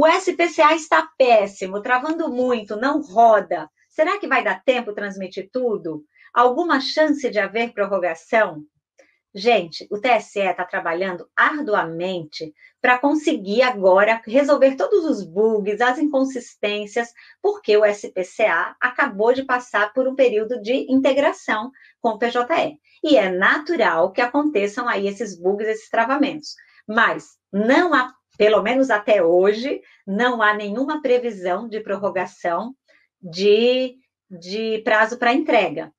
[0.00, 3.68] O SPCA está péssimo, travando muito, não roda.
[3.88, 6.04] Será que vai dar tempo transmitir tudo?
[6.32, 8.62] Alguma chance de haver prorrogação?
[9.34, 17.12] Gente, o TSE está trabalhando arduamente para conseguir agora resolver todos os bugs, as inconsistências,
[17.42, 22.78] porque o SPCA acabou de passar por um período de integração com o PJE.
[23.02, 26.54] E é natural que aconteçam aí esses bugs, esses travamentos.
[26.86, 32.74] Mas não há, pelo menos até hoje, não há nenhuma previsão de prorrogação
[33.20, 33.96] de,
[34.30, 35.92] de prazo para entrega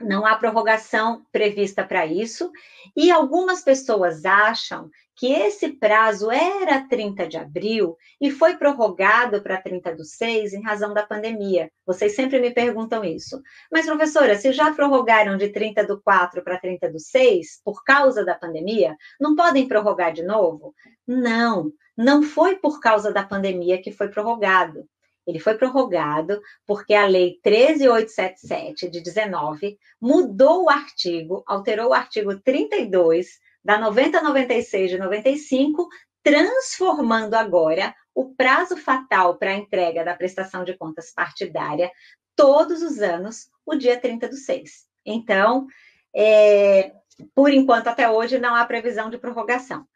[0.00, 2.50] não há prorrogação prevista para isso,
[2.96, 9.60] e algumas pessoas acham que esse prazo era 30 de abril e foi prorrogado para
[9.60, 11.72] 30 do 6 em razão da pandemia.
[11.84, 13.42] Vocês sempre me perguntam isso.
[13.70, 18.24] Mas, professora, se já prorrogaram de 30 do 4 para 30 do 6 por causa
[18.24, 20.72] da pandemia, não podem prorrogar de novo?
[21.04, 24.84] Não, não foi por causa da pandemia que foi prorrogado.
[25.28, 32.40] Ele foi prorrogado porque a Lei 13877 de 19 mudou o artigo, alterou o artigo
[32.40, 35.86] 32 da 9096 de 95,
[36.22, 41.92] transformando agora o prazo fatal para a entrega da prestação de contas partidária
[42.34, 44.86] todos os anos, o dia 30 do 6.
[45.04, 45.66] Então,
[46.16, 46.92] é,
[47.34, 49.86] por enquanto, até hoje, não há previsão de prorrogação.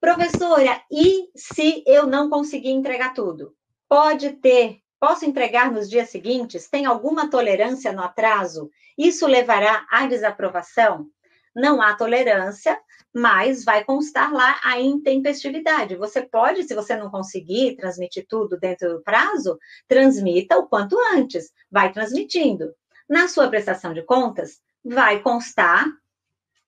[0.00, 3.58] Professora, e se eu não conseguir entregar tudo?
[3.88, 6.68] Pode ter, posso entregar nos dias seguintes?
[6.68, 8.70] Tem alguma tolerância no atraso?
[8.96, 11.06] Isso levará à desaprovação?
[11.54, 12.78] Não há tolerância,
[13.14, 15.96] mas vai constar lá a intempestividade.
[15.96, 19.58] Você pode, se você não conseguir transmitir tudo dentro do prazo,
[19.88, 22.72] transmita o quanto antes, vai transmitindo.
[23.08, 25.86] Na sua prestação de contas, vai constar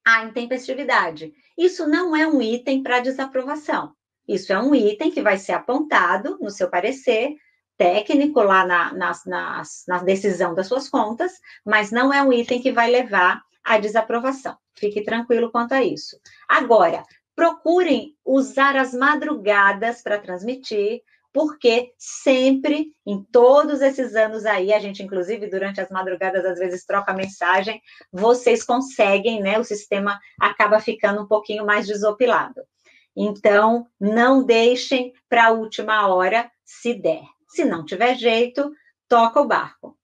[0.04, 1.32] a intempestividade.
[1.56, 3.92] Isso não é um item para desaprovação.
[4.30, 7.34] Isso é um item que vai ser apontado no seu parecer
[7.76, 11.32] técnico lá na, na, na, na decisão das suas contas,
[11.66, 14.56] mas não é um item que vai levar à desaprovação.
[14.76, 16.16] Fique tranquilo quanto a isso.
[16.48, 17.02] Agora,
[17.34, 21.00] procurem usar as madrugadas para transmitir,
[21.32, 26.84] porque sempre, em todos esses anos aí, a gente, inclusive, durante as madrugadas, às vezes
[26.84, 27.82] troca mensagem,
[28.12, 29.58] vocês conseguem, né?
[29.58, 32.60] O sistema acaba ficando um pouquinho mais desopilado.
[33.16, 37.24] Então, não deixem para a última hora, se der.
[37.48, 38.72] Se não tiver jeito,
[39.08, 39.98] toca o barco.